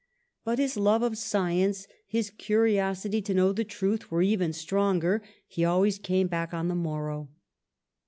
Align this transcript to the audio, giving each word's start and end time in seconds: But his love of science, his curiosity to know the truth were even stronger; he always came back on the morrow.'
But 0.43 0.57
his 0.57 0.77
love 0.77 1.03
of 1.03 1.15
science, 1.15 1.87
his 2.07 2.31
curiosity 2.31 3.21
to 3.21 3.35
know 3.35 3.51
the 3.53 3.63
truth 3.63 4.09
were 4.09 4.23
even 4.23 4.51
stronger; 4.51 5.21
he 5.47 5.63
always 5.63 5.99
came 5.99 6.25
back 6.25 6.55
on 6.55 6.69
the 6.69 6.73
morrow.' 6.73 7.29